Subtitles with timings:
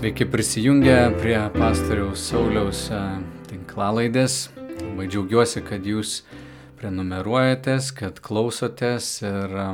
[0.00, 3.00] Sveiki prisijungę prie pastoriaus Sauliaus e,
[3.50, 4.46] tinklalaidės.
[4.80, 6.14] Labai džiaugiuosi, kad jūs
[6.80, 9.66] prenumeruojatės, kad klausotės ir e,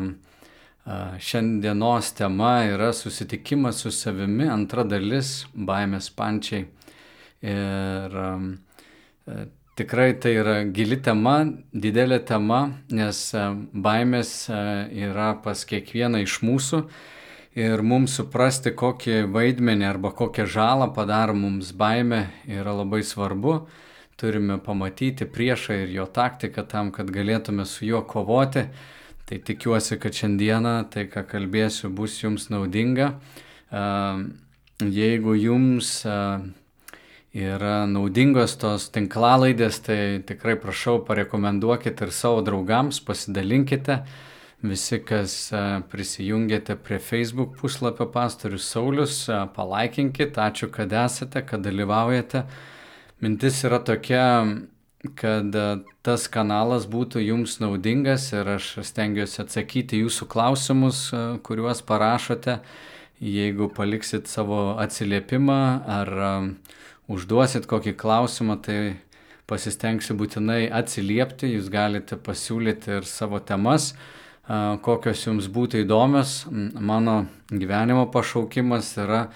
[1.29, 6.67] šiandienos tema yra susitikimas su savimi, antra dalis- baimės pančiai.
[7.47, 9.41] Ir e,
[9.79, 13.29] tikrai tai yra gili tema, didelė tema, nes
[13.71, 16.89] baimės yra pas kiekvieną iš mūsų
[17.57, 23.55] Ir mums suprasti, kokį vaidmenį arba kokią žalą padaro mums baime, yra labai svarbu.
[24.21, 28.67] Turime pamatyti priešą ir jo taktiką tam, kad galėtume su juo kovoti.
[29.25, 33.15] Tai tikiuosi, kad šiandieną tai, ką kalbėsiu, bus jums naudinga.
[35.01, 35.97] Jeigu jums
[37.33, 44.03] yra naudingos tos tinklalaidės, tai tikrai prašau parekomenduokite ir savo draugams, pasidalinkite
[44.65, 45.51] visi, kas
[45.91, 49.19] prisijungėte prie Facebook puslapio pastorius Saulis,
[49.57, 52.47] palaikinkit, ačiū, kad esate, kad dalyvaujate.
[53.21, 54.25] Mintis yra tokia,
[55.17, 55.57] kad
[56.05, 61.09] tas kanalas būtų jums naudingas ir aš stengiuosi atsakyti jūsų klausimus,
[61.47, 62.61] kuriuos parašote.
[63.17, 66.11] Jeigu paliksit savo atsiliepimą ar
[67.09, 68.79] užduosit kokį klausimą, tai
[69.49, 73.95] pasistengsiu būtinai atsiliepti, jūs galite pasiūlyti ir savo temas
[74.47, 76.45] kokios jums būtų įdomios.
[76.51, 79.27] Mano gyvenimo pašaukimas yra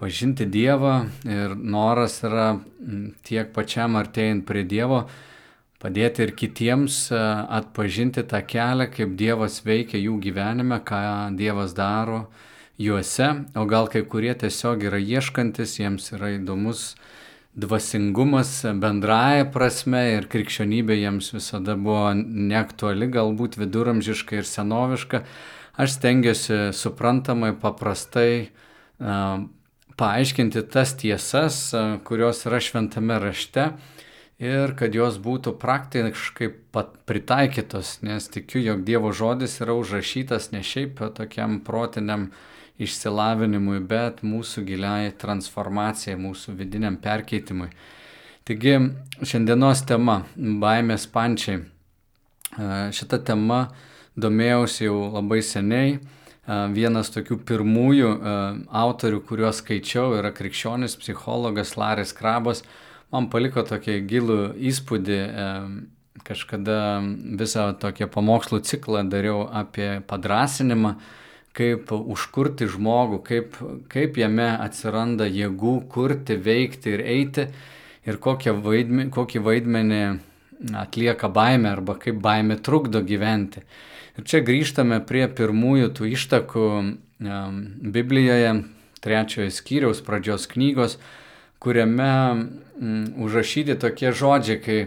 [0.00, 2.56] pažinti Dievą ir noras yra
[3.22, 5.04] tiek pačiam artėjant prie Dievo,
[5.82, 11.02] padėti ir kitiems atpažinti tą kelią, kaip Dievas veikia jų gyvenime, ką
[11.38, 12.26] Dievas daro
[12.82, 16.94] juose, o gal kai kurie tiesiog yra ieškantis, jiems yra įdomus
[17.54, 25.22] dvasingumas bendraja prasme ir krikščionybė jiems visada buvo neaktuali, galbūt viduramžiška ir senoviška.
[25.80, 28.30] Aš stengiuosi suprantamai, paprastai
[29.00, 29.44] uh,
[30.00, 33.70] paaiškinti tas tiesas, uh, kurios yra šventame rašte
[34.42, 36.48] ir kad jos būtų praktiškai
[37.06, 42.48] pritaikytos, nes tikiu, jog Dievo žodis yra užrašytas ne šiaip tokiam protiniam uh,
[42.80, 47.68] išsilavinimui, bet mūsų giliai transformacijai, mūsų vidiniam perkeitimui.
[48.44, 48.74] Taigi
[49.22, 50.24] šiandienos tema-
[50.62, 51.64] baimės pančiai.
[52.92, 53.68] Šitą temą
[54.18, 56.00] domėjausi jau labai seniai.
[56.74, 58.08] Vienas tokių pirmųjų
[58.66, 62.62] autorių, kuriuos skaičiau, yra krikščionis psichologas Laris Krabas.
[63.12, 65.20] Man paliko tokį gilų įspūdį.
[66.24, 67.00] Kažkada
[67.38, 70.96] visą tokią pamokslų ciklą dariau apie padrasinimą
[71.56, 73.56] kaip užkurti žmogų, kaip,
[73.92, 77.46] kaip jame atsiranda jėgų kurti, veikti ir eiti
[78.08, 80.02] ir vaidmenį, kokį vaidmenį
[80.78, 83.64] atlieka baimė arba kaip baimė trukdo gyventi.
[84.18, 87.60] Ir čia grįžtame prie pirmųjų tų ištakų um,
[87.94, 88.54] Biblijoje,
[89.02, 90.98] trečiojo skyriaus pradžios knygos,
[91.62, 94.80] kuriame um, užrašyti tokie žodžiai, kai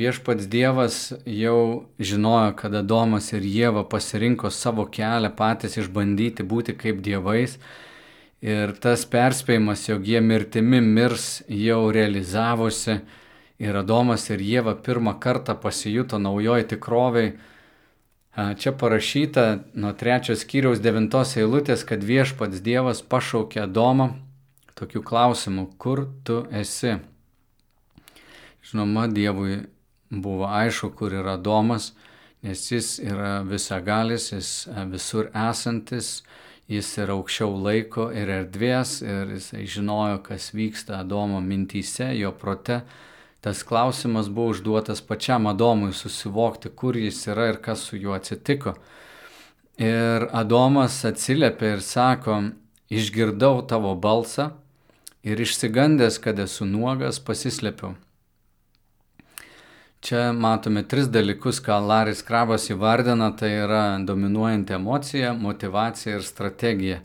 [0.00, 7.02] Viešpats Dievas jau žinojo, kad Adomas ir Jėva pasirinko savo kelią patys išbandyti būti kaip
[7.04, 7.58] dievais.
[8.40, 12.94] Ir tas perspėjimas, jog jie mirtimi mirs, jau realizavosi.
[13.60, 17.34] Ir Adomas ir Jėva pirmą kartą pasijuto naujoj tikroviai.
[18.56, 19.44] Čia parašyta
[19.74, 24.14] nuo trečios skyriaus devintos eilutės, kad viešpats Dievas pašaukė Adomą
[24.80, 26.96] tokiu klausimu, kur tu esi.
[28.70, 29.58] Žinoma, Dievui
[30.10, 31.92] buvo aišku, kur yra Domas,
[32.42, 36.22] nes jis yra visagalis, jis e, visur esantis,
[36.70, 42.82] jis yra aukščiau laiko ir erdvės ir jisai žinojo, kas vyksta Adomo mintyse, jo prote.
[43.40, 48.74] Tas klausimas buvo užduotas pačiam Adomui susivokti, kur jis yra ir kas su juo atsitiko.
[49.80, 52.42] Ir Adomas atsiliepia ir sako,
[52.92, 54.50] išgirdau tavo balsą
[55.24, 57.94] ir išsigandęs, kad esu nuogas, pasislėpiau.
[60.00, 67.02] Čia matome tris dalykus, ką Laris Krabas įvardina, tai yra dominuojanti emocija, motivacija ir strategija.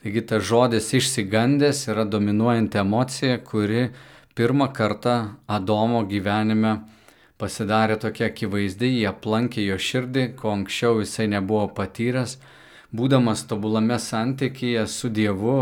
[0.00, 3.90] Taigi tas žodis išsigandęs yra dominuojanti emocija, kuri
[4.40, 5.18] pirmą kartą
[5.58, 6.78] Adomo gyvenime
[7.36, 12.38] pasidarė tokia akivaizdi, jie aplankė jo širdį, ko anksčiau jisai nebuvo patyręs,
[12.96, 15.60] būdamas tobulame santykėje su Dievu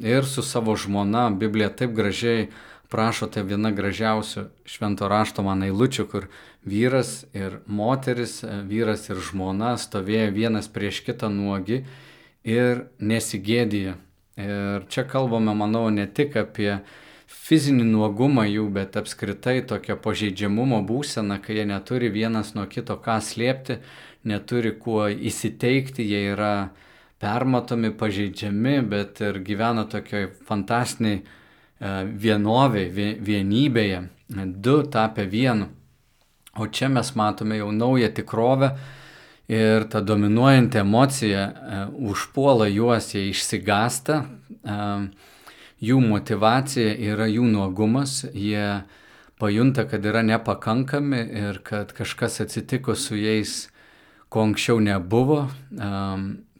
[0.00, 2.48] ir su savo žmona, Biblija taip gražiai
[2.92, 6.28] prašote viena gražiausių švento rašto man eilučių, kur
[6.68, 11.82] vyras ir moteris, e, vyras ir žmona stovėjo vienas prieš kitą nuogi
[12.44, 13.96] ir nesigėdija.
[14.40, 16.80] Ir čia kalbame, manau, ne tik apie
[17.28, 23.18] fizinį nuogumą jų, bet apskritai tokio pažeidžiamumo būseną, kai jie neturi vienas nuo kito ką
[23.24, 23.80] slėpti,
[24.24, 26.54] neturi kuo įsiteikti, jie yra
[27.22, 31.22] permatomi, pažeidžiami, bet ir gyvena tokioj fantastiniai
[31.82, 34.02] e, vienoviai, vienybėje,
[34.62, 35.68] du tapę vienu.
[36.54, 38.74] O čia mes matome jau naują tikrovę
[39.48, 44.22] ir ta dominuojanti emocija e, užpuola juos, jie išsigasta,
[45.82, 48.84] jų motivacija yra jų nuogumas, jie
[49.42, 53.72] pajunta, kad yra nepakankami ir kad kažkas atsitiko su jais,
[54.30, 55.48] ko anksčiau nebuvo.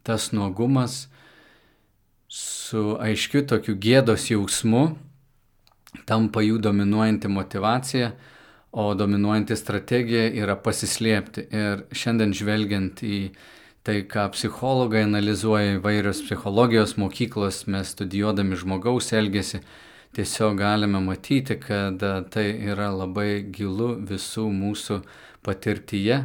[0.02, 1.06] Tas nuogumas
[2.26, 4.96] su aiškiu tokiu gėdos jausmu
[6.08, 8.12] tampa jų dominuojanti motivacija,
[8.72, 11.46] o dominuojanti strategija yra pasislėpti.
[11.52, 13.18] Ir šiandien žvelgiant į
[13.84, 19.60] tai, ką psichologai analizuoja įvairios psichologijos mokyklos, mes studijuodami žmogaus elgesį,
[20.16, 25.00] tiesiog galime matyti, kad e, tai yra labai gilu visų mūsų
[25.44, 26.22] patirtyje,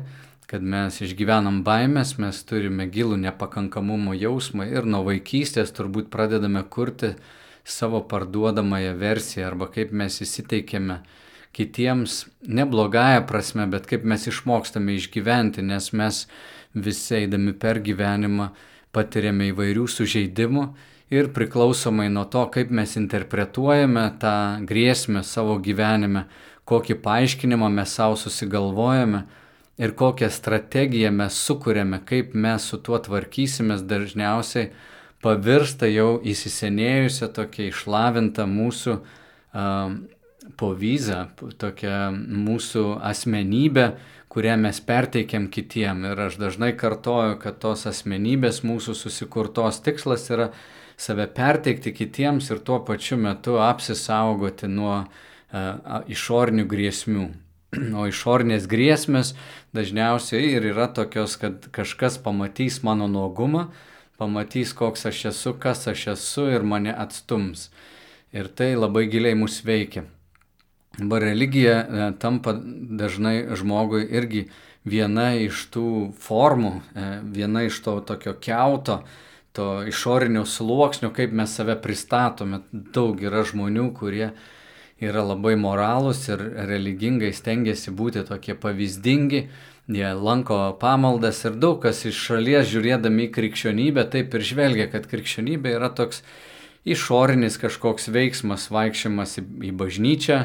[0.47, 7.15] kad mes išgyvenam baimės, mes turime gilų nepakankamumo jausmą ir nuo vaikystės turbūt pradedame kurti
[7.67, 11.01] savo parduodamąją versiją arba kaip mes įsiteikėme
[11.57, 16.25] kitiems, ne blogąją prasme, bet kaip mes išmokstame išgyventi, nes mes
[16.73, 18.51] visi eidami per gyvenimą
[18.95, 20.67] patiriame įvairių sužeidimų
[21.13, 24.35] ir priklausomai nuo to, kaip mes interpretuojame tą
[24.69, 26.27] grėsmę savo gyvenime,
[26.67, 29.23] kokį paaiškinimą mes savo susigalvojame
[29.77, 34.71] ir kokią strategiją mes sukūrėme, kaip mes su tuo tvarkysimės, dažniausiai
[35.23, 39.95] pavirsta jau įsisenėjusią tokia išlavinta mūsų uh,
[40.57, 41.23] povyzą,
[41.59, 43.87] tokia mūsų asmenybė,
[44.31, 46.05] kurią mes perteikiam kitiem.
[46.11, 50.51] Ir aš dažnai kartoju, kad tos asmenybės mūsų susikurtos tikslas yra
[50.97, 57.27] save perteikti kitiems ir tuo pačiu metu apsisaugoti nuo uh, išorinių grėsmių.
[57.99, 59.33] O išorinės grėsmės
[59.75, 63.67] dažniausiai ir yra tokios, kad kažkas pamatys mano nuogumą,
[64.17, 67.69] pamatys, koks aš esu, kas aš esu ir mane atstums.
[68.33, 70.03] Ir tai labai giliai mus veikia.
[70.97, 74.47] Dabar religija e, tampa dažnai žmogui irgi
[74.87, 75.87] viena iš tų
[76.17, 79.03] formų, e, viena iš to tokio keuto,
[79.53, 82.63] to išorinio sluoksnio, kaip mes save pristatome.
[82.71, 84.31] Daug yra žmonių, kurie
[84.97, 89.47] yra labai moralūs ir religingai stengiasi būti tokie pavyzdingi,
[89.87, 95.07] jie lanko pamaldas ir daug kas iš šalies žiūrėdami į krikščionybę taip ir žvelgia, kad
[95.07, 96.23] krikščionybė yra toks
[96.87, 100.39] išorinis kažkoks veiksmas, vaikščiojimas į, į bažnyčią,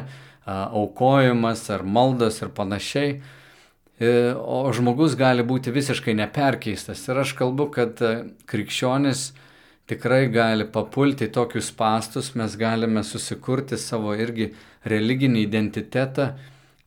[0.45, 3.21] aukojimas ar maldas ir panašiai.
[3.99, 7.03] E, o žmogus gali būti visiškai neperkeistas.
[7.07, 8.13] Ir aš kalbu, kad e,
[8.49, 9.29] krikščionis
[9.87, 14.49] tikrai gali papulti tokius pastus, mes galime susikurti savo irgi
[14.89, 16.31] religinį identitetą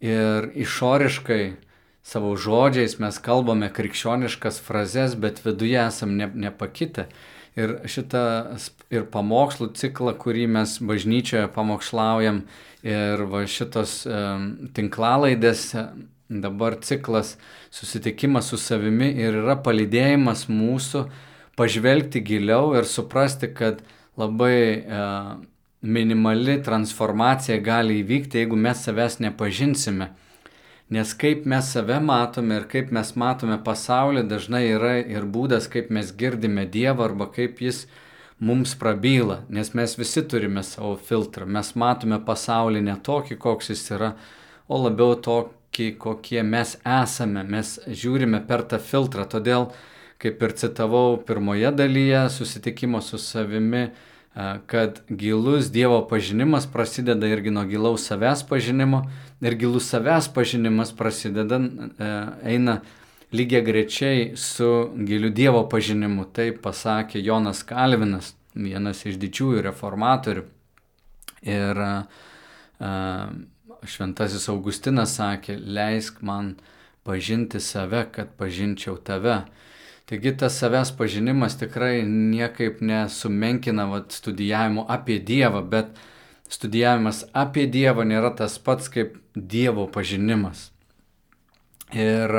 [0.05, 1.43] ir išoriškai
[2.07, 7.09] savo žodžiais mes kalbame krikščioniškas frazes, bet viduje esam ne, nepakitę.
[7.57, 8.23] Ir šitą
[8.93, 12.45] ir pamokslų ciklą, kurį mes bažnyčioje pamokslaujam,
[12.87, 15.73] ir va šitos um, tinklalaidės
[16.29, 17.37] Dabar ciklas
[17.71, 21.05] susitikimas su savimi ir yra palydėjimas mūsų
[21.57, 23.79] pažvelgti giliau ir suprasti, kad
[24.19, 25.05] labai e,
[25.87, 30.11] minimali transformacija gali įvykti, jeigu mes savęs nepažinsime.
[30.89, 35.91] Nes kaip mes save matome ir kaip mes matome pasaulį, dažnai yra ir būdas, kaip
[35.91, 37.89] mes girdime Dievą arba kaip Jis
[38.39, 39.41] mums prabyla.
[39.49, 41.47] Nes mes visi turime savo filtrą.
[41.47, 44.13] Mes matome pasaulį ne tokį, koks jis yra,
[44.69, 47.43] o labiau tokį kokie mes esame.
[47.43, 49.27] Mes žiūrime per tą filtrą.
[49.27, 49.73] Todėl,
[50.23, 53.89] kaip ir citavau pirmoje dalyje susitikimo su savimi,
[54.69, 59.07] kad gilus Dievo pažinimas prasideda irgi nuo gilaus savęs pažinimo
[59.41, 61.61] ir gilus savęs pažinimas prasideda,
[62.45, 62.81] eina
[63.33, 66.29] lygiai grečiai su giliu Dievo pažinimu.
[66.33, 70.47] Taip pasakė Jonas Kalvinas, vienas iš didžiųjų reformatorių.
[71.47, 73.29] Ir uh,
[73.87, 76.57] Šventasis Augustinas sakė, leisk man
[77.07, 79.43] pažinti save, kad pažinčiau tave.
[80.07, 85.99] Taigi tas savęs pažinimas tikrai niekaip nesumenkina vat, studijavimo apie Dievą, bet
[86.51, 90.71] studijavimas apie Dievą nėra tas pats kaip Dievo pažinimas.
[91.95, 92.33] Ir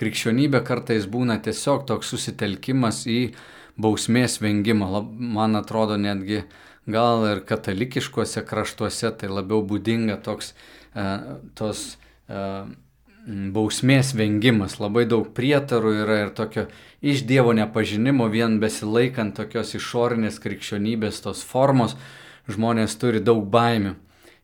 [0.00, 3.34] krikščionybė kartais būna tiesiog toks susitelkimas į
[3.76, 4.88] bausmės vengimą.
[5.12, 6.44] Man atrodo netgi
[6.86, 10.54] gal ir katalikiškuose kraštuose tai labiau būdinga toks
[11.58, 11.82] tos
[13.26, 16.68] bausmės vengimas, labai daug prietarų yra ir tokio
[17.02, 21.96] iš Dievo nepažinimo, vien besilaikant tokios išorinės krikščionybės tos formos,
[22.46, 23.96] žmonės turi daug baimių.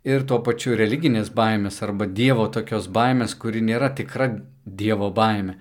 [0.02, 4.32] Ir tuo pačiu religinės baimės arba Dievo tokios baimės, kuri nėra tikra
[4.66, 5.56] Dievo baimė.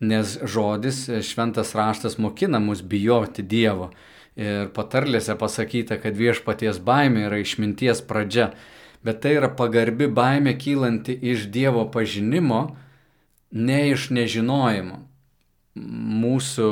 [0.00, 3.90] nes žodis šventas raštas mokina mus bijoti Dievo.
[4.36, 8.54] Ir patarlėse pasakyta, kad viešpaties baimė yra išminties pradžia,
[9.04, 12.76] bet tai yra pagarbi baimė kylanti iš Dievo pažinimo,
[13.52, 15.02] ne iš nežinojimo.
[16.22, 16.70] Mūsų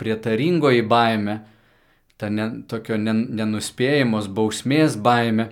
[0.00, 1.40] prietaringoji baimė,
[2.16, 5.50] ta ne, tokio nenuspėjamos bausmės baimė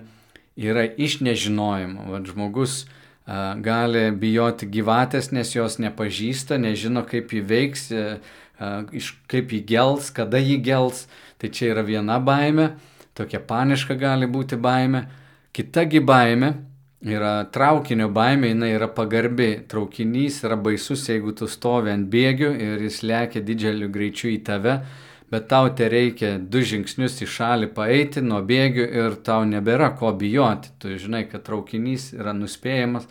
[0.55, 2.07] yra iš nežinojimo.
[2.11, 8.19] Vat žmogus a, gali bijoti gyvatės, nes jos nepažįsta, nežino, kaip jį veiks, a,
[8.95, 11.05] iš, kaip jį gels, kada jį gels.
[11.41, 12.71] Tai čia yra viena baime,
[13.17, 15.05] tokia paniška gali būti baime.
[15.55, 16.53] Kitagi baime
[17.05, 19.51] yra traukinio baimė, jinai yra pagarbi.
[19.69, 24.79] Traukinys yra baisus, jeigu tu stovi ant bėgių ir jis lėkia dideliu greičiu į tave,
[25.35, 30.13] bet tau te reikia du žingsnius į šalį paeiti nuo bėgių ir tau nebėra ko
[30.15, 30.71] bijoti.
[30.79, 33.09] Tu žinai, kad traukinys yra nuspėjamas,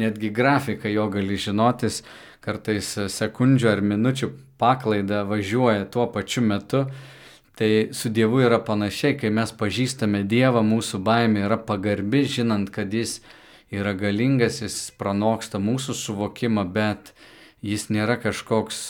[0.00, 2.00] netgi grafiką jo gali žinotis,
[2.40, 6.86] kartais sekundžių ar minučių paklaida važiuoja tuo pačiu metu
[7.56, 12.92] Tai su Dievu yra panašiai, kai mes pažįstame Dievą, mūsų baimė yra pagarbi, žinant, kad
[12.92, 13.22] Jis
[13.72, 17.14] yra galingas, Jis pranoksta mūsų suvokimą, bet
[17.64, 18.82] Jis nėra kažkoks,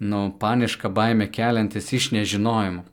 [0.00, 2.84] nu, paniška baimė keliantis iš nežinojimo.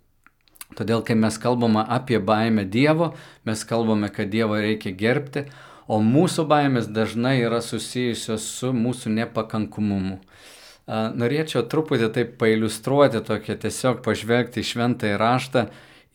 [0.76, 3.14] Todėl, kai mes kalbame apie baimę Dievo,
[3.48, 5.46] mes kalbame, kad Dievą reikia gerbti,
[5.88, 10.18] o mūsų baimės dažnai yra susijusios su mūsų nepakankamumu.
[10.90, 15.66] Norėčiau truputį taip pailustruoti, tokia tiesiog pažvelgti į šventąjį raštą,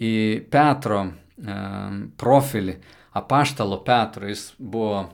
[0.03, 0.13] į
[0.53, 1.07] Petro
[2.21, 2.77] profilį,
[3.17, 4.29] apaštalo Petro.
[4.31, 5.07] Jis buvo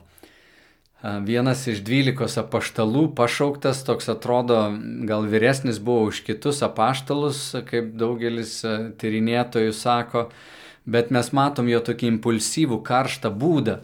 [1.03, 4.57] vienas iš dvylikos apaštalų, pašauktas, toks atrodo,
[5.05, 8.59] gal vyresnis buvo už kitus apaštalus, kaip daugelis
[8.97, 10.27] tyrinėtojų sako,
[10.85, 13.81] bet mes matom jo tokį impulsyvų, karštą būdą.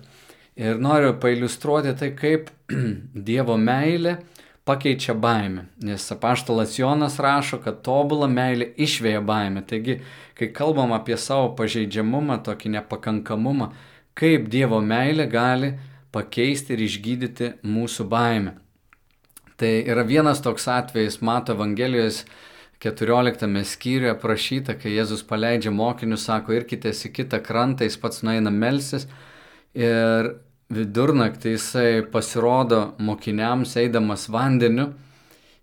[0.57, 2.49] Ir noriu pailustruoti tai, kaip
[3.29, 4.17] Dievo meilė
[4.65, 5.67] pakeičia baimę.
[5.83, 9.65] Nes apaštalas Jonas rašo, kad tobulą meilę išvėja baimę.
[9.69, 9.99] Taigi,
[10.37, 13.73] kai kalbam apie savo pažeidžiamumą, tokį nepakankamumą,
[14.17, 15.73] kaip Dievo meilė gali
[16.13, 18.57] pakeisti ir išgydyti mūsų baimę.
[19.57, 22.23] Tai yra vienas toks atvejis, mato Evangelijos
[22.83, 28.51] 14 skyriuje aprašyta, kai Jėzus paleidžia mokinius, sako, irkitės į kitą krantą, jis pats nueina
[28.51, 29.07] melsis
[29.73, 30.33] ir
[30.73, 34.91] vidurnaktį jisai pasirodo mokiniams eidamas vandeniu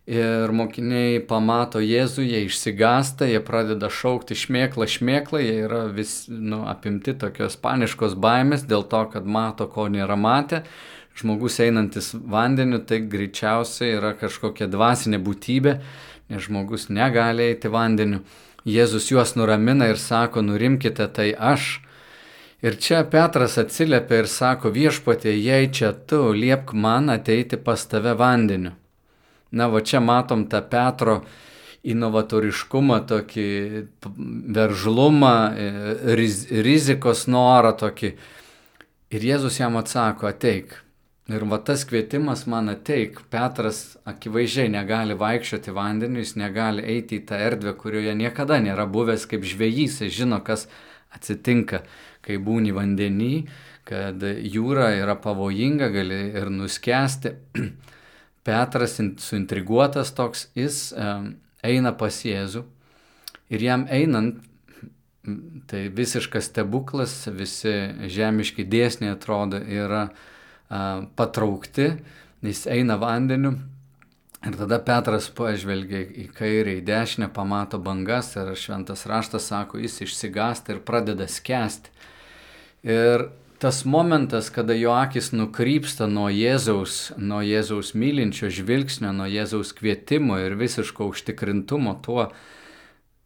[0.09, 6.62] ir mokiniai pamato Jėzų, jie išsigasta, jie pradeda šaukti šmėklą, šmėklą, jie yra vis nu,
[6.71, 10.64] apimti tokios paniškos baimės dėl to, kad mato, ko nėra matę.
[11.21, 15.76] Žmogus einantis vandeniu, tai greičiausiai yra kažkokia dvasinė būtybė,
[16.30, 18.23] nes žmogus negali eiti vandeniu.
[18.64, 21.80] Jėzus juos nuramina ir sako, nurimkite, tai aš
[22.61, 28.12] Ir čia Petras atsiliepia ir sako viešpatė, jei čia tu liepk man ateiti pas tave
[28.12, 28.75] vandeniu.
[29.50, 31.21] Na, va čia matom tą Petro
[31.83, 33.49] inovatoriškumą, tokį
[34.54, 35.71] veržlumą, e,
[36.19, 38.12] riz, rizikos norą tokį.
[39.11, 40.76] Ir Jėzus jam atsako, ateik.
[41.30, 43.21] Ir va tas kvietimas man ateik.
[43.30, 49.26] Petras akivaizdžiai negali vaikščioti vandeniu, jis negali eiti į tą erdvę, kurioje niekada nėra buvęs
[49.30, 50.66] kaip žvėjys, jis žino, kas
[51.14, 51.85] atsitinka
[52.26, 53.35] kai būni vandenį,
[53.88, 57.35] kad jūra yra pavojinga, gali ir nuskesti.
[58.47, 60.90] Petras suintriguotas toks, jis
[61.66, 62.64] eina pas Jėzų
[63.50, 64.40] ir jam einant,
[65.68, 67.75] tai visiškas stebuklas, visi
[68.11, 70.06] žemiški dėsniai atrodo yra
[71.18, 71.90] patraukti,
[72.47, 73.59] jis eina vandeniu.
[74.40, 79.99] Ir tada Petras pažvelgia į kairę, į dešinę, pamato bangas ir šventas raštas sako, jis
[80.06, 81.92] išsigasta ir pradeda skęsti.
[82.88, 83.26] Ir
[83.60, 90.38] tas momentas, kada jo akis nukrypsta nuo Jėzaus, nuo Jėzaus mylinčio žvilgsnio, nuo Jėzaus kvietimo
[90.40, 92.30] ir visiško užtikrintumo tuo,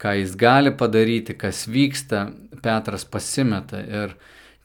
[0.02, 2.26] ką jis gali padaryti, kas vyksta,
[2.64, 3.78] Petras pasimeta.
[3.78, 4.16] Ir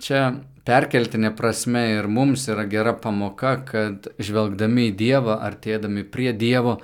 [0.01, 0.23] čia
[0.65, 6.79] perkeltinė prasme ir mums yra gera pamoka, kad žvelgdami į Dievą, artėdami prie Dievo,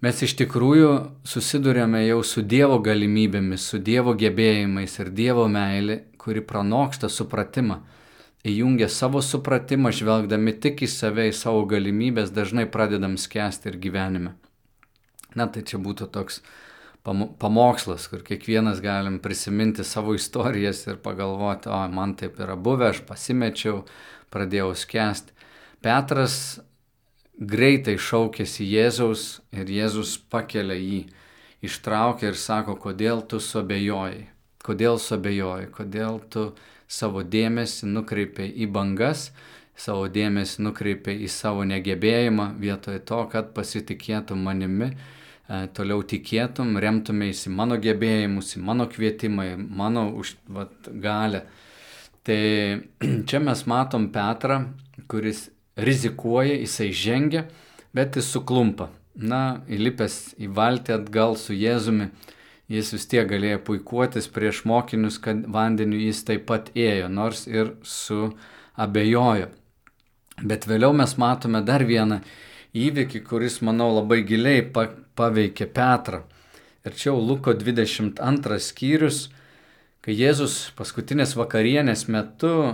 [0.00, 0.94] mes iš tikrųjų
[1.28, 7.80] susidurėme jau su Dievo galimybėmis, su Dievo gebėjimais ir Dievo meilė kuri pranoksta supratimą.
[8.44, 14.32] Įjungia savo supratimą, žvelgdami tik į save, į savo galimybės, dažnai pradedam skęsti ir gyvenime.
[15.36, 16.40] Na tai čia būtų toks
[17.04, 23.04] pamokslas, kur kiekvienas galim prisiminti savo istorijas ir pagalvoti, o man taip yra buvę, aš
[23.08, 23.84] pasimečiau,
[24.32, 25.36] pradėjau skęsti.
[25.84, 26.34] Petras
[27.40, 31.06] greitai šaukėsi Jėzaus ir Jėzus pakelia jį,
[31.64, 34.28] ištraukia ir sako, kodėl tu sobejojai.
[34.60, 36.50] Kodėl suabejoji, kodėl tu
[36.90, 39.30] savo dėmesį nukreipiai į bangas,
[39.80, 47.46] savo dėmesį nukreipia į savo negebėjimą vietoj to, kad pasitikėtum manimi, e, toliau tikėtum, remtumės
[47.48, 51.46] į mano gebėjimus, mano kvietimą, į mano už, vat, galę.
[52.26, 52.42] Tai
[53.28, 54.60] čia mes matom Petrą,
[55.08, 55.46] kuris
[55.80, 57.46] rizikuoja, jisai žengia,
[57.96, 58.90] bet jis suklumpa.
[59.16, 62.10] Na, įlipęs į valtį atgal su Jėzumi,
[62.70, 67.74] jis vis tiek galėjo puikuotis prieš mokinius, kad vandeniu jis taip pat ėjo, nors ir
[67.82, 68.30] su
[68.78, 69.50] abejojo.
[70.40, 72.20] Bet vėliau mes matome dar vieną
[72.76, 76.22] įvykį, kuris, manau, labai giliai paveikė Petrą.
[76.86, 79.26] Ir čia Luko 22 skyrius,
[80.00, 82.70] kai Jėzus paskutinės vakarienės metu e,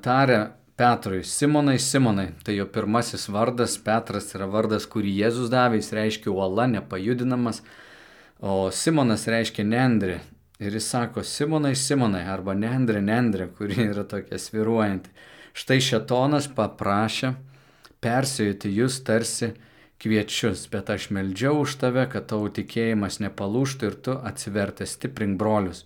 [0.00, 0.38] tarė
[0.78, 6.32] Petrui, Simonai, Simonai, tai jo pirmasis vardas, Petras yra vardas, kurį Jėzus davė, jis reiškia
[6.32, 7.60] uola, nepajudinamas,
[8.40, 10.18] o Simonas reiškia nendrė.
[10.58, 15.12] Ir jis sako, Simonai, Simonai, arba nendrė, nendrė, kuri yra tokia sviruojanti.
[15.58, 17.34] Štai šetonas paprašė
[18.02, 19.52] persijoti jūs tarsi
[20.02, 25.84] kviečius, bet aš meldžiau už tave, kad tavo tikėjimas nepalūštų ir tu atsivertęs stiprink brolius.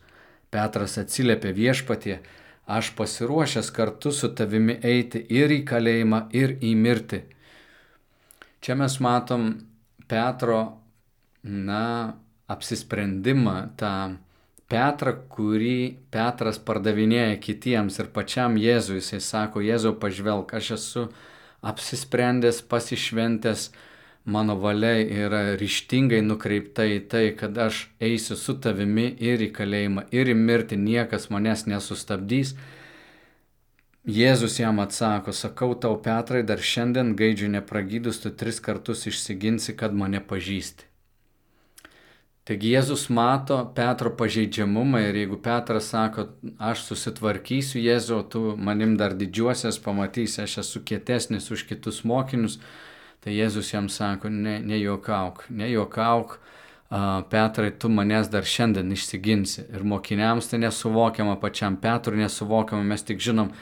[0.53, 2.19] Petras atsiliepė viešpatie,
[2.69, 7.23] aš pasiruošęs kartu su tavimi eiti ir į kalėjimą, ir į mirtį.
[8.63, 9.49] Čia mes matom
[10.09, 10.61] Petro,
[11.43, 12.15] na,
[12.53, 13.95] apsisprendimą, tą
[14.73, 19.03] Petrą, kurį Petras pardavinėja kitiems ir pačiam Jėzui.
[19.03, 21.03] Jisai sako, Jėzau pažvelk, aš esu
[21.61, 23.67] apsisprendęs, pasišventęs,
[24.25, 30.07] mano valia yra ryštingai nukreipta į tai, kad aš eisiu su tavimi ir į kalėjimą,
[30.15, 32.55] ir į mirtį, niekas manęs nesustabdys.
[34.09, 39.93] Jėzus jam atsako, sakau tau Petrai, dar šiandien gaidžių nepragydus tu tris kartus išsiginsi, kad
[39.95, 40.92] mane pažįsti.
[42.43, 46.25] Taigi Jėzus mato Petro pažeidžiamumą ir jeigu Petras sako,
[46.59, 52.57] aš susitvarkysiu Jėzau, tu manim dar didžiuosias pamatysi, aš esu kietesnis už kitus mokinius,
[53.23, 56.41] tai Jėzus jam sako, ne, nejuokauk, nejuokauk,
[57.31, 59.63] Petrai, tu manęs dar šiandien išsiginsi.
[59.73, 63.53] Ir mokiniams tai nesuvokiama, pačiam Petrui nesuvokiama, mes tik žinom,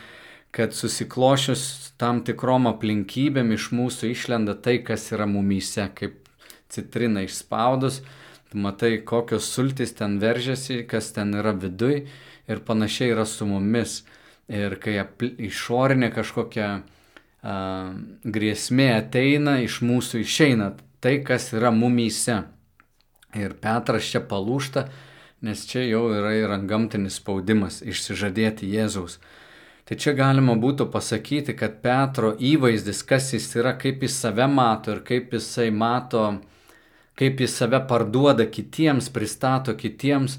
[0.57, 6.17] kad susiklošius tam tikrom aplinkybėm iš mūsų išlenda tai, kas yra mumyse, kaip
[6.73, 8.01] citrina išspaudus.
[8.01, 8.20] Tu
[8.55, 12.05] matai, kokios sultys ten veržiasi, kas ten yra viduj
[12.51, 14.03] ir panašiai yra su mumis.
[14.51, 14.97] Ir kai
[15.47, 17.59] išorinė kažkokia a,
[18.25, 22.41] grėsmė ateina, iš mūsų išeina tai, kas yra mumyse.
[23.39, 24.89] Ir Petras čia palūšta,
[25.47, 29.21] nes čia jau yra ir gamtinis spaudimas išsižadėti Jėzaus.
[29.87, 34.95] Tai čia galima būtų pasakyti, kad Petro įvaizdis, kas jis yra, kaip jis save mato
[34.95, 36.27] ir kaip jisai mato
[37.21, 40.39] kaip jis save parduoda kitiems, pristato kitiems,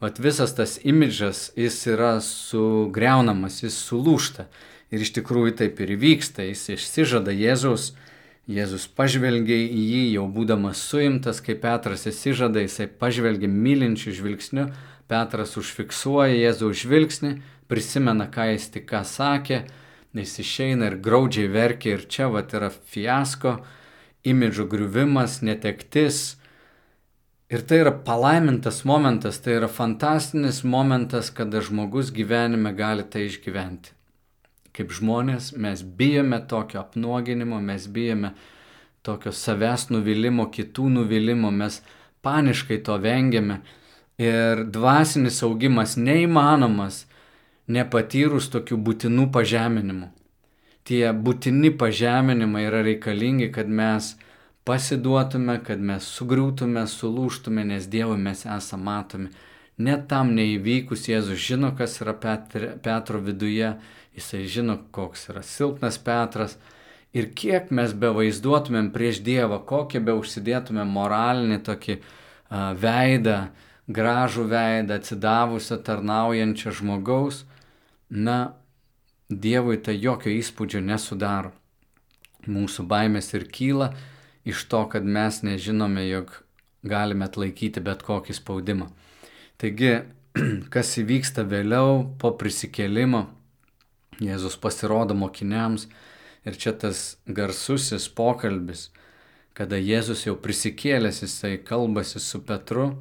[0.00, 4.44] vat visas tas imidžas, jis yra sugriaunamas, jis sulūšta.
[4.92, 7.94] Ir iš tikrųjų taip ir įvyksta, jis išsižada Jėzaus,
[8.48, 14.64] Jėzus pažvelgia į jį, jau būdamas suimtas, kai Petras įsižada, jisai pažvelgia mylinčių žvilgsnių,
[15.08, 17.34] Petras užfiksuoja Jėzaus žvilgsnį,
[17.68, 19.62] prisimena, ką jis tik ką sakė,
[20.16, 23.58] jis išeina ir graudžiai verkia ir čia vat yra fiasko,
[24.30, 26.36] imidžų griuvimas, netektis.
[27.48, 33.94] Ir tai yra palaimintas momentas, tai yra fantastinis momentas, kada žmogus gyvenime gali tai išgyventi.
[34.76, 38.34] Kaip žmonės mes bijome tokio apnuoginimo, mes bijome
[39.02, 41.80] tokio savęs nuvilimo, kitų nuvilimo, mes
[42.22, 43.62] paniškai to vengiame.
[44.20, 47.06] Ir dvasinis augimas neįmanomas
[47.68, 50.12] nepatyrus tokių būtinų pažeminimų
[50.88, 54.14] tie būtini pažeminimai yra reikalingi, kad mes
[54.68, 59.30] pasiduotume, kad mes sugriūtume, sulūštume, nes Dievui mes esame matomi.
[59.78, 63.70] Net tam neįvykus Jėzus žino, kas yra Petr, Petro viduje,
[64.16, 66.56] jisai žino, koks yra silpnas Petras.
[67.16, 73.38] Ir kiek mes bevaizduotumėm prieš Dievą, kokį be užsidėtumėm moralinį tokį uh, veidą,
[73.88, 77.44] gražų veidą, atsidavusio tarnaujančio žmogaus,
[78.10, 78.57] na,
[79.28, 81.50] Dievui tai jokio įspūdžio nesudaro.
[82.48, 83.90] Mūsų baimės ir kyla
[84.48, 86.32] iš to, kad mes nežinome, jog
[86.80, 88.88] galime atlaikyti bet kokį spaudimą.
[89.60, 89.92] Taigi,
[90.72, 93.26] kas įvyksta vėliau po prisikėlimo,
[94.18, 95.90] Jėzus pasirodo mokiniams
[96.48, 98.88] ir čia tas garsusis pokalbis,
[99.52, 102.94] kada Jėzus jau prisikėlęs, jisai kalbasi su Petru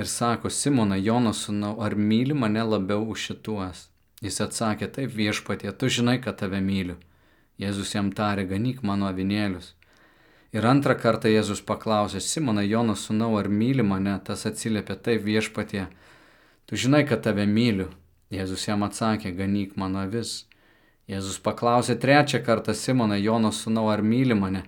[0.00, 3.90] ir sako, Simona, Jono sūnau, ar myli mane labiau už šituos?
[4.22, 6.98] Jis atsakė, taip viešpatie, tu žinai, kad tave myliu.
[7.58, 9.74] Jėzus jam tarė, ganyk mano avinėlius.
[10.54, 15.88] Ir antrą kartą Jėzus paklausė, Simona Jonas sunau, ar myli mane, tas atsiliepė, taip viešpatie,
[16.66, 17.88] tu žinai, kad tave myliu.
[18.30, 20.44] Jėzus jam atsakė, ganyk mano avis.
[21.10, 24.64] Jėzus paklausė trečią kartą Simoną Jono sūnau, ar myli mane.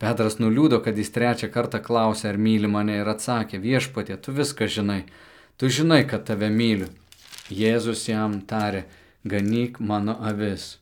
[0.00, 4.68] Petras nuliūdo, kad jis trečią kartą klausė, ar myli mane ir atsakė, viešpatie, tu viską
[4.68, 5.02] žinai,
[5.56, 6.88] tu žinai, kad tave myliu.
[7.50, 8.84] Jėzus jam tarė,
[9.26, 10.78] ganyk mano avis.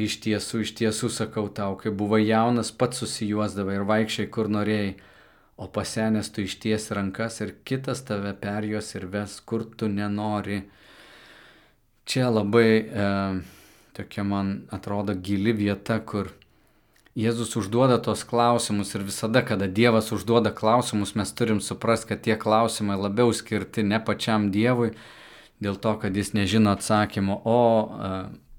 [0.00, 4.94] Iš tiesų, iš tiesų sakau tau, kai buvai jaunas, pats susijuosdavai ir vaikščiai kur norėjai,
[5.60, 10.62] o pasenęs tu išties rankas ir kitas tave perjos ir ves, kur tu nenori.
[12.08, 13.08] Čia labai e,
[13.98, 16.32] tokia man atrodo gili vieta, kur
[17.18, 22.36] Jėzus užduoda tos klausimus ir visada, kada Dievas užduoda klausimus, mes turim suprasti, kad tie
[22.38, 24.92] klausimai labiau skirti ne pačiam Dievui,
[25.60, 28.10] dėl to, kad jis nežino atsakymo, o e,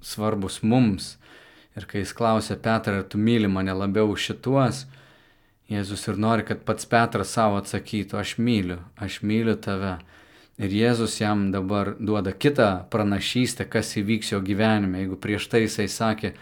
[0.06, 1.16] svarbus mums.
[1.78, 4.86] Ir kai jis klausė Petrą, ar tu myli mane labiau už šituos,
[5.72, 9.94] Jėzus ir nori, kad pats Petras savo atsakytų, aš myliu, aš myliu tave.
[10.60, 15.00] Ir Jėzus jam dabar duoda kitą pranašystę, kas įvyks jo gyvenime.
[15.00, 16.34] Jeigu prieš tai jisai sakė,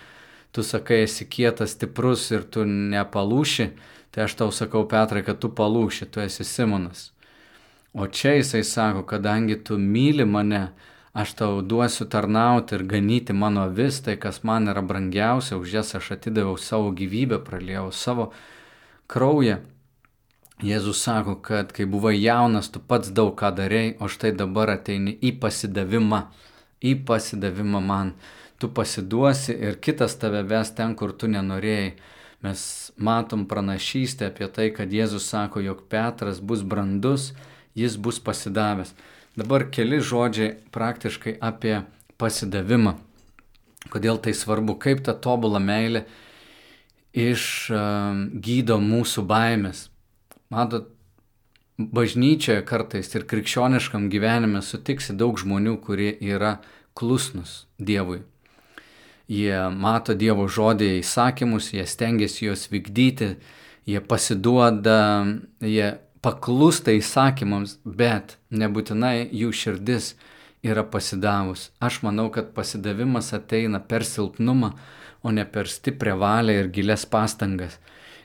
[0.51, 3.69] tu sakai, esi kietas, stiprus ir tu nepalūši,
[4.09, 7.11] tai aš tau sakau, Petrai, kad tu palūši, tu esi Simonas.
[7.93, 10.67] O čia jisai sako, kadangi tu myli mane,
[11.13, 15.95] aš tau duosiu tarnauti ir ganyti mano vis, tai kas man yra brangiausia, už jas
[15.95, 18.29] aš atidaviau savo gyvybę, praliejau savo
[19.07, 19.57] kraują.
[20.61, 25.15] Jėzus sako, kad kai buvai jaunas, tu pats daug ką darėjai, o štai dabar ateini
[25.23, 26.25] į pasidavimą,
[26.83, 28.13] į pasidavimą man.
[28.59, 31.93] Tu pasiduosi ir kitas tave ves ten, kur tu nenorėjai.
[32.43, 32.61] Mes
[32.95, 37.31] matom pranašystę apie tai, kad Jėzus sako, jog Petras bus brandus
[37.79, 38.93] jis bus pasidavęs.
[39.39, 41.79] Dabar keli žodžiai praktiškai apie
[42.19, 42.97] pasidavimą.
[43.89, 46.03] Kodėl tai svarbu, kaip ta tobula meilė
[47.15, 49.87] išgydo uh, mūsų baimės.
[50.51, 50.89] Matot,
[51.79, 56.57] bažnyčioje kartais ir krikščioniškam gyvenime sutiksi daug žmonių, kurie yra
[56.97, 58.25] klusnus Dievui.
[59.29, 63.35] Jie mato Dievo žodį įsakymus, jie stengiasi juos vykdyti,
[63.87, 64.99] jie pasiduoda,
[65.61, 65.93] jie
[66.25, 70.13] paklūsta įsakymams, bet nebūtinai jų širdis
[70.65, 71.69] yra pasidavus.
[71.79, 74.73] Aš manau, kad pasidavimas ateina per silpnumą,
[75.23, 77.79] o ne per stiprią valią ir gilias pastangas.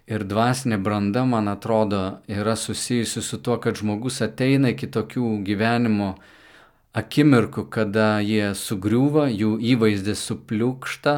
[0.06, 6.14] Ir dvasinė branda, man atrodo, yra susijusi su tuo, kad žmogus ateina iki tokių gyvenimo
[6.94, 11.14] akimirkų, kada jie sugriūva, jų įvaizdis supliukšta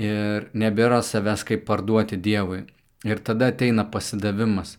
[0.00, 2.64] ir nebėra savęs kaip parduoti Dievui.
[3.04, 4.78] Ir tada ateina pasidavimas.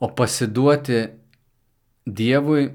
[0.00, 1.00] O pasiduoti
[2.06, 2.70] Dievui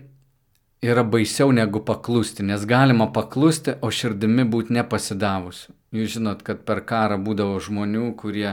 [0.86, 5.74] yra baisiau negu paklusti, nes galima paklusti, o širdimi būti nepasidavusiu.
[5.96, 8.52] Jūs žinot, kad per karą būdavo žmonių, kurie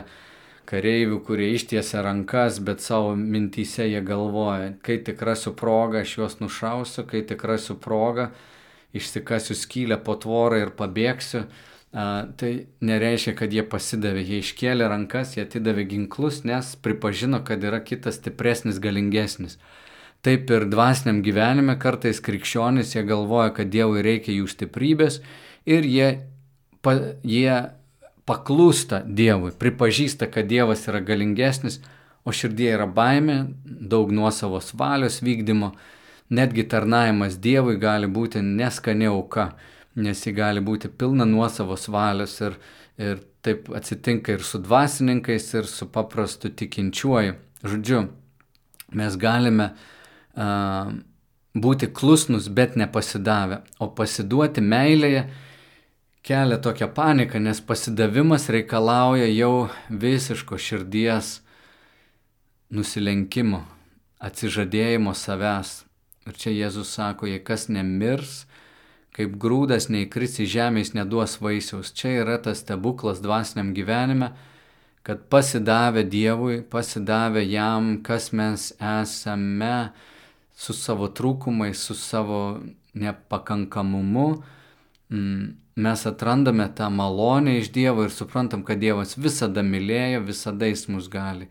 [0.71, 6.39] kareivių, kurie ištiesia rankas, bet savo mintyse jie galvoja, kai tik rasiu progą, aš juos
[6.41, 8.31] nušausiu, kai tik rasiu progą,
[8.97, 11.45] išsikasiu skylę po tvorą ir pabėgsiu
[11.93, 12.51] tai
[12.81, 18.17] nereiškia, kad jie pasidavė, jie iškėlė rankas, jie atidavė ginklus, nes pripažino, kad yra kitas
[18.17, 19.59] stipresnis, galingesnis.
[20.25, 25.19] Taip ir dvasiniam gyvenime kartais krikščionys jie galvoja, kad Dievui reikia jų stiprybės
[25.69, 26.09] ir jie,
[26.81, 26.95] pa,
[27.27, 27.59] jie
[28.25, 31.81] paklūsta Dievui, pripažįsta, kad Dievas yra galingesnis,
[32.25, 35.73] o širdie yra baimė, daug nuosavos valios vykdymo,
[36.31, 39.51] netgi tarnavimas Dievui gali būti neskani auka
[39.95, 42.59] nes ji gali būti pilna nuosavos valios ir,
[42.99, 47.35] ir taip atsitinka ir su dvasininkais, ir su paprastu tikinčiuoju.
[47.63, 48.03] Žodžiu,
[48.99, 50.93] mes galime uh,
[51.55, 55.27] būti klusnus, bet nepasidavę, o pasiduoti meilėje
[56.23, 61.41] kelia tokią paniką, nes pasidavimas reikalauja jau visiško širdies
[62.73, 63.65] nusilenkimo,
[64.23, 65.83] atsižadėjimo savęs.
[66.23, 68.45] Ir čia Jėzus sako, jei kas nemirs,
[69.17, 71.93] kaip grūdas neįkris į žemę, jis neduos vaisiaus.
[71.97, 74.33] Čia yra tas stebuklas dvasiniam gyvenime,
[75.03, 79.91] kad pasidavę Dievui, pasidavę jam, kas mes esame,
[80.57, 82.61] su savo trūkumais, su savo
[82.95, 84.43] nepakankamumu,
[85.11, 85.45] mm,
[85.77, 91.09] mes atrandame tą malonę iš Dievo ir suprantam, kad Dievas visada mylėjo, visada jis mus
[91.13, 91.49] gali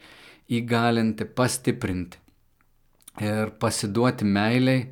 [0.49, 2.17] įgalinti, pastiprinti
[3.21, 4.85] ir pasiduoti meiliai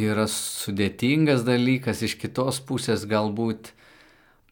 [0.00, 3.72] yra sudėtingas dalykas, iš kitos pusės galbūt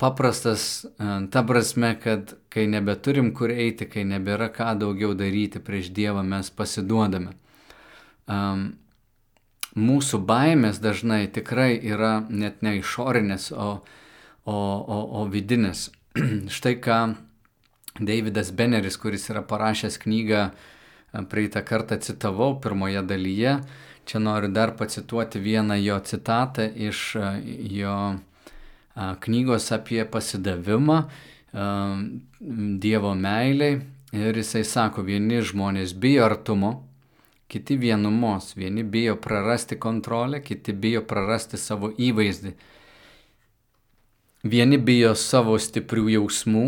[0.00, 5.90] paprastas, e, ta prasme, kad kai nebeturim kur eiti, kai nebėra ką daugiau daryti prieš
[5.96, 7.34] Dievą, mes pasiduodame.
[8.30, 8.76] Um,
[9.76, 13.80] mūsų baimės dažnai tikrai yra net ne išorinės, o,
[14.44, 15.88] o, o, o vidinės.
[16.56, 17.00] Štai ką
[18.00, 20.50] Davidas Beneris, kuris yra parašęs knygą,
[21.12, 27.16] e, praeitą kartą citavau pirmoje dalyje, uh, Čia noriu dar pacituoti vieną jo citatą iš
[27.16, 27.30] e,
[27.78, 27.96] jo
[29.20, 31.02] knygos apie pasidavimą
[32.80, 33.80] Dievo meiliai
[34.12, 36.70] ir jisai sako, vieni žmonės bijo artumo,
[37.50, 42.54] kiti vienumos, vieni bijo prarasti kontrolę, kiti bijo prarasti savo įvaizdį.
[44.50, 46.64] Vieni bijo savo stiprių jausmų,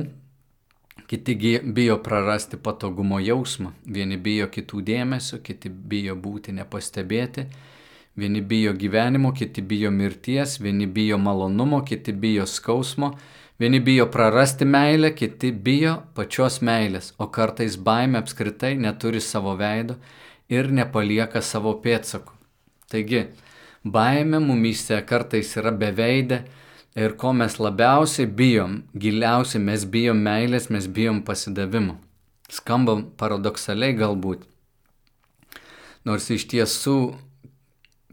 [1.12, 7.44] kiti bijo prarasti patogumo jausmą, vieni bijo kitų dėmesio, kiti bijo būti nepastebėti,
[8.16, 13.12] vieni bijo gyvenimo, kiti bijo mirties, vieni bijo malonumo, kiti bijo skausmo,
[13.62, 19.94] Vieni bijo prarasti meilę, kiti bijo pačios meilės, o kartais baime apskritai neturi savo veido
[20.50, 22.34] ir nepalieka savo pėdsakų.
[22.90, 23.20] Taigi,
[23.84, 26.40] baime mumyse kartais yra beveidė
[26.94, 31.98] ir ko mes labiausiai bijom, giliausiai mes bijom meilės, mes bijom pasidavimo.
[32.52, 34.44] Skamba paradoksaliai galbūt.
[36.04, 36.96] Nors iš tiesų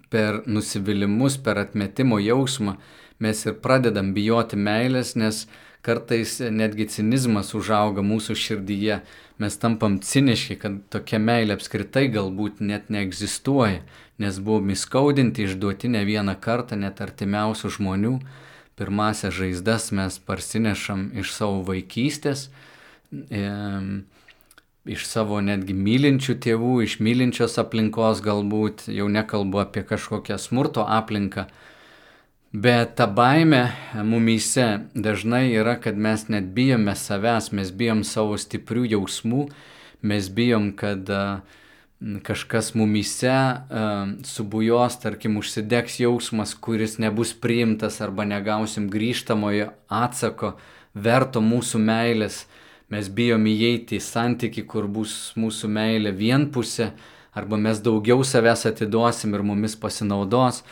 [0.10, 2.78] per nusivylimus, per atmetimo jausmą
[3.20, 5.48] mes ir pradedam bijoti meilės, nes
[5.86, 9.02] kartais netgi cinizmas užauga mūsų širdyje.
[9.40, 13.82] Mes tampam ciniški, kad tokia meilė apskritai galbūt net neegzistuoja,
[14.20, 18.18] nes buvom įskaudinti, išduoti ne vieną kartą net artimiausių žmonių.
[18.80, 22.48] Pirmasias žaizdas mes parsinešam iš savo vaikystės,
[23.12, 23.46] e,
[24.90, 31.50] iš savo netgi mylinčių tėvų, iš mylinčios aplinkos galbūt, jau nekalbu apie kažkokią smurto aplinką,
[32.52, 38.88] Bet ta baime mumyse dažnai yra, kad mes net bijome savęs, mes bijom savo stiprių
[38.90, 39.44] jausmų,
[40.02, 41.06] mes bijom, kad
[42.00, 43.34] kažkas mumyse
[44.24, 50.54] subujos, tarkim, užsidegs jausmas, kuris nebus priimtas arba negausim grįžtamojo atsako,
[50.96, 52.46] verto mūsų meilės.
[52.90, 56.94] Mes bijom įeiti į santyki, kur bus mūsų meilė vienpusė,
[57.38, 60.64] arba mes daugiau savęs atiduosim ir mumis pasinaudos.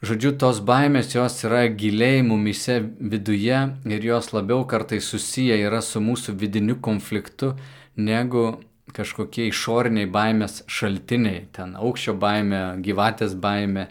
[0.00, 6.00] Žodžiu, tos baimės jos yra giliai mumise viduje ir jos labiau kartais susiję yra su
[6.00, 7.56] mūsų vidiniu konfliktu
[7.96, 8.60] negu
[8.96, 11.46] kažkokie išoriniai baimės šaltiniai.
[11.54, 13.88] Ten aukščio baimė, gyvatės baimė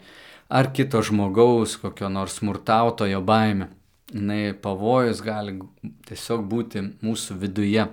[0.50, 3.70] ar kito žmogaus, kokio nors smurtautojo baimė.
[4.10, 5.54] Jis pavojus gali
[6.08, 7.86] tiesiog būti mūsų viduje.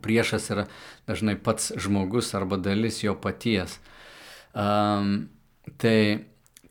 [0.00, 0.64] Priešas yra
[1.08, 3.76] dažnai pats žmogus arba dalis jo paties.
[4.54, 5.28] Um,
[5.76, 6.24] tai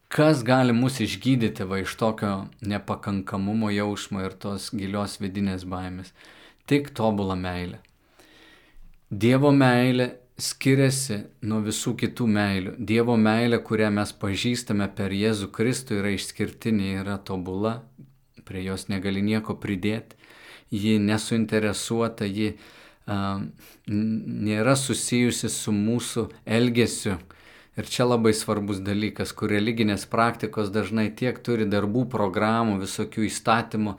[0.10, 6.14] kas gali mus išgydyti va iš tokio nepakankamumo jausmo ir tos gilios vidinės baimės?
[6.66, 7.84] Tik tobulą meilę.
[9.10, 12.74] Dievo meilė skiriasi nuo visų kitų meilių.
[12.78, 17.80] Dievo meilė, kurią mes pažįstame per Jėzų Kristų, yra išskirtinė, yra tobula,
[18.46, 20.16] prie jos negali nieko pridėti,
[20.70, 23.42] ji nesuinteresuota, ji uh,
[23.90, 27.18] nėra susijusi su mūsų elgesiu,
[27.80, 33.94] Ir čia labai svarbus dalykas, kur religinės praktikos dažnai tiek turi darbų, programų, visokių įstatymų,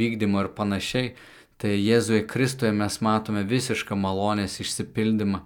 [0.00, 1.12] vykdymo ir panašiai,
[1.60, 5.42] tai Jėzuje Kristuje mes matome visišką malonės išsipildymą,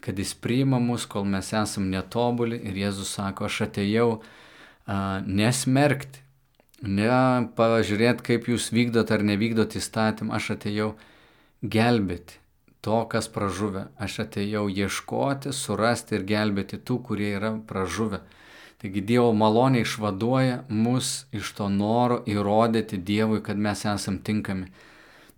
[0.00, 6.24] kad jis priima mus, kol mes esam netobuli ir Jėzus sako, aš atėjau a, nesmerkti,
[6.80, 7.12] ne
[7.56, 10.94] pažiūrėti, kaip jūs vykdot ar nevykdot įstatymą, aš atėjau
[11.60, 12.40] gelbėti
[12.80, 13.88] to, kas pražuvę.
[14.00, 18.22] Aš atėjau ieškoti, surasti ir gelbėti tų, kurie yra pražuvę.
[18.80, 24.70] Taigi Dievo malonė išvaduoja mus iš to noro įrodyti Dievui, kad mes esam tinkami.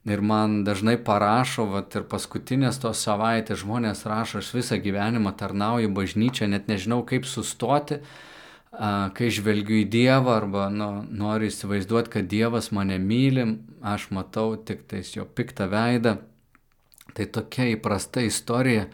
[0.03, 5.93] Ir man dažnai parašo, vat, ir paskutinės tos savaitės žmonės rašo, aš visą gyvenimą tarnauju
[5.95, 8.01] bažnyčią, net nežinau kaip sustoti,
[8.73, 13.47] kai žvelgiu į Dievą arba nu, noriu įsivaizduoti, kad Dievas mane myli,
[13.79, 16.19] aš matau tik tais jo piktą veidą.
[17.15, 18.89] Tai tokia įprasta istorija,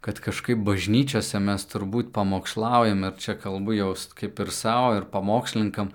[0.00, 5.90] kad kažkaip bažnyčiose mes turbūt pamokslaujam ir čia kalbu jau kaip ir savo, ir pamokslininkam,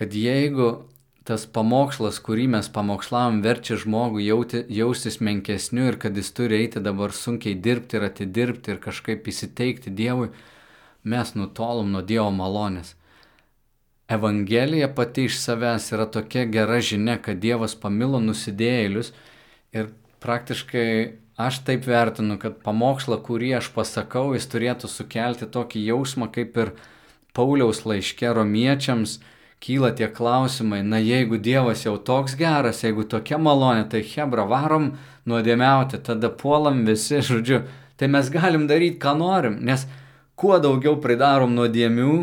[0.00, 0.88] kad jeigu
[1.30, 6.82] tas pamokslas, kurį mes pamokslavom, verčia žmogų jauti, jaustis menkesniu ir kad jis turi eiti
[6.82, 10.32] dabar sunkiai dirbti ir atidirbti ir kažkaip įsiteikti Dievui,
[11.06, 12.96] mes nutolom nuo Dievo malonės.
[14.10, 19.12] Evangelija pati iš savęs yra tokia gera žinia, kad Dievas pamilo nusidėjėlius
[19.70, 19.92] ir
[20.24, 20.86] praktiškai
[21.38, 26.74] aš taip vertinu, kad pamokslą, kurį aš pasakau, jis turėtų sukelti tokį jausmą, kaip ir
[27.38, 29.20] Pauliaus laiške romiečiams
[29.60, 34.94] kyla tie klausimai, na jeigu Dievas jau toks geras, jeigu tokia malonė, tai Hebra varom
[35.28, 37.64] nuodėmiauti, tada puolam visi, žodžiu,
[38.00, 39.84] tai mes galim daryti, ką norim, nes
[40.40, 42.14] kuo daugiau pridarom nuodėmių,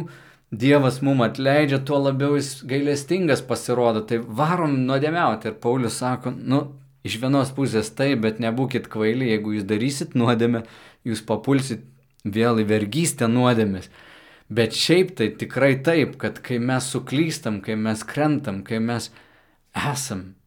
[0.47, 5.49] Dievas mum atleidžia, tuo labiau jis gailestingas pasirodo, tai varom nuodėmiauti.
[5.51, 6.61] Ir Paulius sako, nu,
[7.07, 10.63] Iš vienos pusės taip, bet nebūkit kvaili, jeigu jūs darysit nuodėmę,
[11.07, 11.85] jūs papulsit
[12.25, 13.87] vėl į vergystę nuodėmės.
[14.49, 19.09] Bet šiaip tai tikrai taip, kad kai mes suklystam, kai mes krentam, kai mes
[19.75, 20.37] esam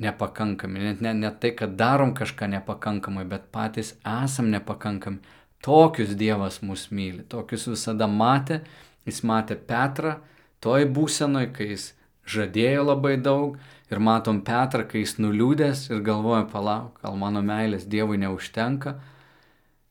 [0.00, 5.18] nepakankami, net ne, ne tai, kad darom kažką nepakankamai, bet patys esam nepakankami,
[5.66, 8.62] tokius Dievas mus myli, tokius visada matė,
[9.04, 10.20] jis matė Petrą
[10.64, 11.90] toj būsenoj, kai jis
[12.30, 13.58] žadėjo labai daug
[13.90, 18.96] ir matom Petrą, kai jis nuliūdęs ir galvoja, palauk, gal mano meilės Dievui neužtenka,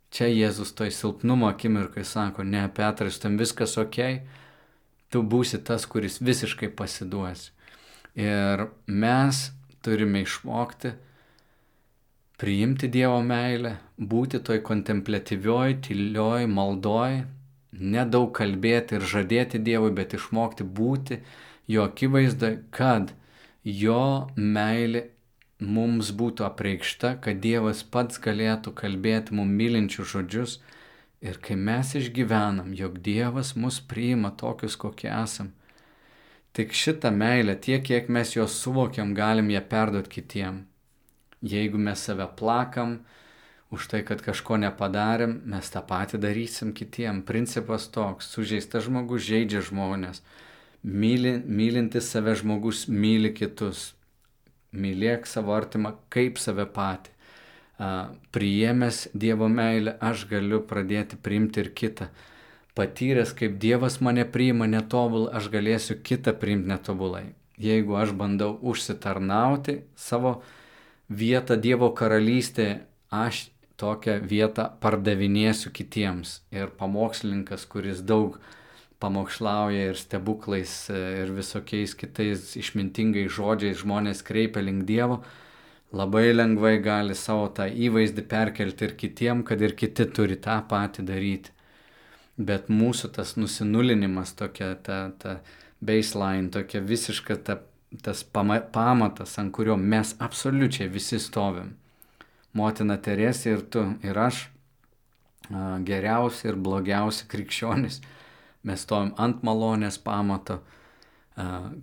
[0.09, 3.99] Čia Jėzus toj silpnumo akimirkai sako, ne, Petras, tam viskas ok,
[5.13, 7.51] tu būsi tas, kuris visiškai pasiduos.
[8.17, 9.43] Ir mes
[9.85, 10.95] turime išmokti
[12.39, 17.21] priimti Dievo meilę, būti toj kontemplatyvioj, tylioj, maldoj,
[17.95, 21.19] nedaug kalbėti ir žadėti Dievui, bet išmokti būti
[21.69, 23.13] jo akivaizdai, kad
[23.63, 25.09] jo meilė
[25.59, 30.59] mums būtų apreikšta, kad Dievas pats galėtų kalbėti mums mylinčius žodžius
[31.21, 35.51] ir kai mes išgyvenam, jog Dievas mus priima tokius, kokie esam,
[36.55, 40.63] tik šitą meilę, tiek kiek mes jos suvokiam, galim ją perduoti kitiem.
[41.43, 42.99] Jeigu mes save plakam
[43.71, 47.21] už tai, kad kažko nepadarėm, mes tą patį darysim kitiem.
[47.23, 50.23] Principas toks, sužeistas žmogus žaidžia žmonės.
[50.83, 53.93] Myli, mylintis save žmogus myli kitus
[54.71, 57.15] mylėk savo artimą kaip save patį.
[58.36, 62.10] Priėmęs Dievo meilę, aš galiu pradėti priimti ir kitą.
[62.75, 67.23] Patyręs, kaip Dievas mane priima netobulai, aš galėsiu kitą priimti netobulai.
[67.60, 70.41] Jeigu aš bandau užsitarnauti savo
[71.10, 73.47] vietą Dievo karalystėje, aš
[73.79, 76.41] tokią vietą pardavinėsiu kitiems.
[76.51, 78.55] Ir pamokslininkas, kuris daug uh,
[78.99, 85.21] pamokslauja ir stebuklais e, ir visokiais kitais išmintingais žodžiais žmonės kreipia link Dievo,
[85.95, 91.07] labai lengvai gali savo tą įvaizdį perkelti ir kitiem, kad ir kiti turi tą patį
[91.07, 91.55] daryti.
[92.39, 95.39] Bet mūsų tas nusinulinimas, tokia ta, ta
[95.83, 97.57] baseline, tokia visiška ta,
[98.03, 101.73] tas pama, pamatas, ant kurio mes absoliučiai visi stovim.
[102.55, 104.47] Motina Teresė ir tu ir aš,
[105.88, 107.99] geriausi ir blogiausi krikščionys
[108.63, 110.59] mes stovim ant malonės pamato,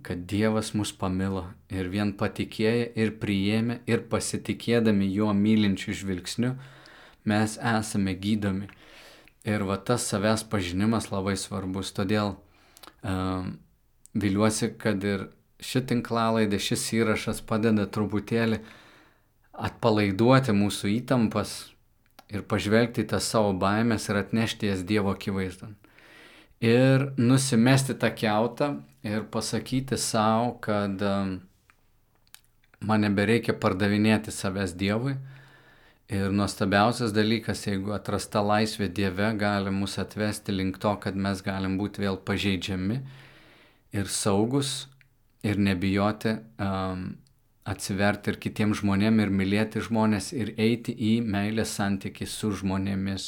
[0.05, 6.51] kad Dievas mus pamilo ir vien patikėję ir priėmė ir pasitikėdami juo mylinčių žvilgsniu,
[7.25, 8.69] mes esame gydomi.
[9.47, 12.35] Ir va tas savęs pažinimas labai svarbus, todėl
[13.01, 13.55] um,
[14.13, 15.29] viliuosi, kad ir
[15.63, 18.59] ši tinklalaidė, šis įrašas padeda truputėlį
[19.57, 21.55] atpalaiduoti mūsų įtampas
[22.29, 25.73] ir pažvelgti į tas savo baimės ir atnešti jas Dievo akivaizdon
[26.63, 28.69] ir nusimesti tą keutą
[29.05, 31.01] ir pasakyti savo, kad
[32.79, 35.15] man nebereikia pardavinėti savęs Dievui.
[36.07, 41.75] Ir nuostabiausias dalykas, jeigu atrasta laisvė Dieve, gali mus atvesti link to, kad mes galim
[41.79, 43.01] būti vėl pažeidžiami
[43.91, 44.87] ir saugus
[45.43, 47.09] ir nebijoti um,
[47.67, 53.27] atsiverti ir kitiems žmonėms ir mylėti žmonės ir eiti į meilės santyki su žmonėmis.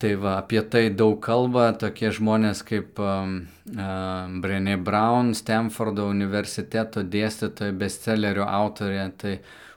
[0.00, 3.34] Tai va, apie tai daug kalba tokie žmonės kaip um,
[3.74, 9.34] uh, Brené Brown, Stanfordo universiteto dėstytoja, bestsellerio autorė, tai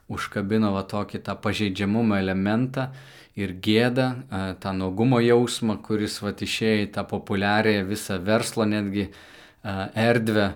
[0.08, 2.88] užkabino va tokį tą pažeidžiamumo elementą
[3.36, 9.10] ir gėdą, uh, tą nuogumo jausmą, kuris va išėjo į tą populiarėją visą verslo netgi
[9.10, 10.54] uh, erdvę.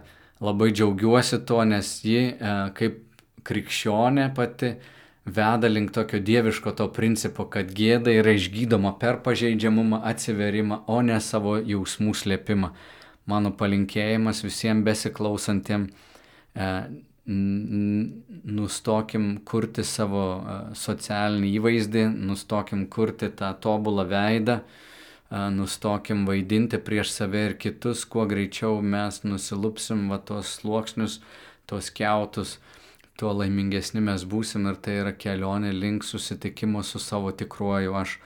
[0.48, 3.04] Labai džiaugiuosi tuo, nes ji uh, kaip
[3.44, 4.94] krikščionė pati uh,
[5.28, 11.20] veda link tokio dieviško to principo, kad gėda yra išgydoma per pažeidžiamumą, atsiverimą, o ne
[11.22, 12.72] savo jausmų slėpimą.
[13.28, 15.90] Mano palinkėjimas visiems besiklausantiem,
[16.56, 16.70] e,
[18.58, 27.12] nustokim kurti savo e, socialinį įvaizdį, nustokim kurti tą tobulą veidą, e, nustokim vaidinti prieš
[27.20, 31.20] save ir kitus, kuo greičiau mes nusilupsim va tos sluoksnius,
[31.68, 32.60] tos keutus
[33.18, 38.20] tuo laimingesni mes būsim ir tai yra kelionė link susitikimo su savo tikruoju aš.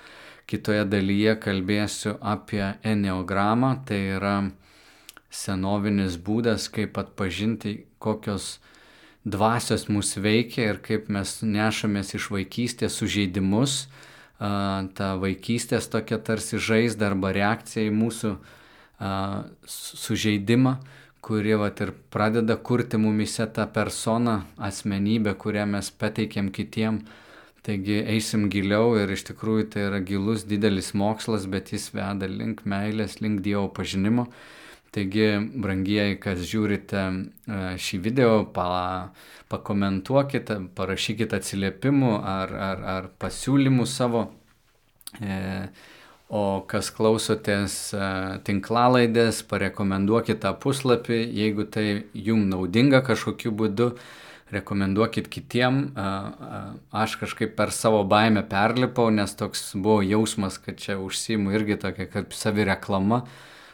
[0.51, 4.36] Kitoje dalyje kalbėsiu apie eneogramą, tai yra
[5.32, 8.57] senovinis būdas, kaip atpažinti, kokios
[9.24, 13.86] dvasios mus veikia ir kaip mes nešamės iš vaikystės sužeidimus,
[14.39, 18.34] ta vaikystės tokia tarsi žaizda arba reakcija į mūsų
[19.72, 20.80] sužeidimą
[21.22, 27.03] kuri vat ir pradeda kurti mumise tą personą, asmenybę, kurią mes pateikėm kitiem.
[27.61, 32.63] Taigi eisim giliau ir iš tikrųjų tai yra gilus, didelis mokslas, bet jis veda link
[32.65, 34.26] meilės, link Dievo pažinimo.
[34.91, 35.28] Taigi,
[35.63, 39.13] brangieji, kas žiūrite e, šį video, pa,
[39.53, 44.26] pakomentuokite, parašykite atsiliepimų ar, ar, ar pasiūlymų savo.
[45.22, 45.69] E,
[46.32, 47.73] O kas klausotės
[48.47, 53.89] tinklalaidės, parekomenduokit tą puslapį, jeigu tai jums naudinga kažkokiu būdu,
[54.55, 55.82] rekomenduokit kitiem.
[56.91, 62.07] Aš kažkaip per savo baimę perlipau, nes toks buvo jausmas, kad čia užsimu irgi tokia
[62.11, 63.25] kaip savireklama,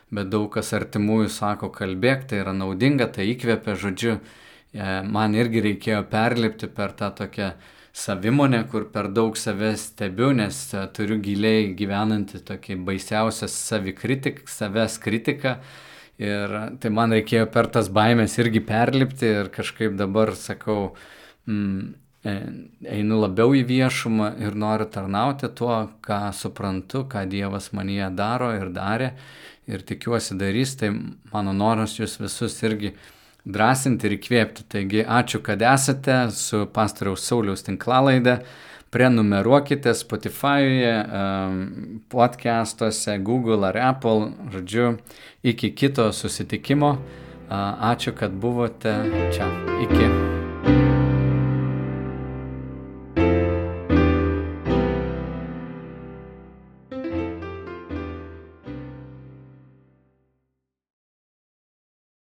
[0.10, 5.66] bet daug kas artimųjų sako, kalbėk, tai yra naudinga, tai įkvėpia, žodžiu, e, man irgi
[5.66, 7.52] reikėjo perlipti per tą tokią
[7.98, 15.00] savimonę, kur per daug save stebiu, nes e, turiu giliai gyvenantį tokį baisiausią savikritik, savęs
[15.02, 15.58] kritiką.
[16.22, 20.94] Ir tai man reikėjo per tas baimės irgi perlipti ir kažkaip dabar sakau,
[21.50, 21.82] mm,
[22.26, 22.38] e,
[22.98, 28.74] einu labiau į viešumą ir noriu tarnauti tuo, ką suprantu, ką Dievas manyje daro ir
[28.74, 29.14] darė
[29.68, 30.94] ir tikiuosi darys, tai
[31.34, 32.94] mano noras jūs visus irgi
[33.48, 34.66] drąsinti ir įkvėpti.
[34.70, 38.42] Taigi ačiū, kad esate su pastoriaus Sauliaus tinklalaide.
[38.92, 40.94] Prenumeruokite Spotify'e,
[42.08, 44.32] podcastuose, Google ar Apple.
[44.54, 44.96] Žodžiu,
[45.44, 46.96] iki kito susitikimo.
[47.52, 49.00] Ačiū, kad buvote
[49.36, 49.52] čia.
[49.84, 50.47] Iki.